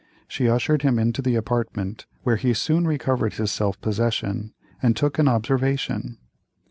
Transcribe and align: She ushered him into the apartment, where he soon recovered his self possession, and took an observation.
She 0.27 0.49
ushered 0.49 0.81
him 0.81 0.97
into 0.97 1.21
the 1.21 1.35
apartment, 1.35 2.07
where 2.23 2.37
he 2.37 2.55
soon 2.55 2.87
recovered 2.87 3.33
his 3.35 3.51
self 3.51 3.79
possession, 3.81 4.55
and 4.81 4.97
took 4.97 5.19
an 5.19 5.27
observation. 5.27 6.17